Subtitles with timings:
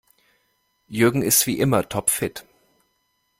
[0.87, 2.43] Jürgen ist wie immer topfit.